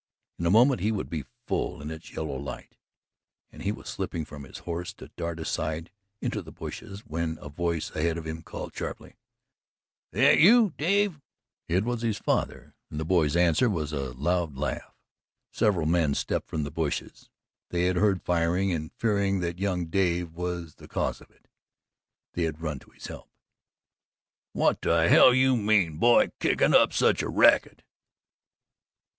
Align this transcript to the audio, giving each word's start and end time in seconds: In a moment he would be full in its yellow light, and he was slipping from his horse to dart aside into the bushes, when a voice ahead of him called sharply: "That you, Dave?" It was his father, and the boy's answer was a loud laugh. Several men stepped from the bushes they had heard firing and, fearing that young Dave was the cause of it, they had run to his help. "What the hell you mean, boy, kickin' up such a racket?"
In 0.39 0.47
a 0.47 0.49
moment 0.49 0.81
he 0.81 0.91
would 0.91 1.11
be 1.11 1.25
full 1.45 1.79
in 1.79 1.91
its 1.91 2.11
yellow 2.11 2.35
light, 2.35 2.75
and 3.51 3.61
he 3.61 3.71
was 3.71 3.87
slipping 3.87 4.25
from 4.25 4.45
his 4.45 4.57
horse 4.57 4.93
to 4.95 5.09
dart 5.09 5.39
aside 5.39 5.91
into 6.23 6.41
the 6.41 6.51
bushes, 6.51 7.01
when 7.05 7.37
a 7.39 7.49
voice 7.49 7.91
ahead 7.91 8.17
of 8.17 8.25
him 8.25 8.41
called 8.41 8.73
sharply: 8.75 9.17
"That 10.11 10.39
you, 10.39 10.73
Dave?" 10.75 11.21
It 11.67 11.83
was 11.83 12.01
his 12.01 12.17
father, 12.17 12.73
and 12.89 12.99
the 12.99 13.05
boy's 13.05 13.35
answer 13.35 13.69
was 13.69 13.93
a 13.93 14.11
loud 14.13 14.57
laugh. 14.57 14.91
Several 15.51 15.85
men 15.85 16.15
stepped 16.15 16.47
from 16.47 16.63
the 16.63 16.71
bushes 16.71 17.29
they 17.69 17.83
had 17.83 17.97
heard 17.97 18.23
firing 18.23 18.71
and, 18.71 18.91
fearing 18.93 19.39
that 19.41 19.59
young 19.59 19.85
Dave 19.85 20.33
was 20.33 20.73
the 20.77 20.87
cause 20.87 21.21
of 21.21 21.29
it, 21.29 21.47
they 22.33 22.41
had 22.45 22.59
run 22.63 22.79
to 22.79 22.89
his 22.89 23.05
help. 23.05 23.29
"What 24.53 24.81
the 24.81 25.07
hell 25.09 25.31
you 25.31 25.55
mean, 25.55 25.97
boy, 25.99 26.31
kickin' 26.39 26.73
up 26.73 26.91
such 26.91 27.21
a 27.21 27.29
racket?" 27.29 27.83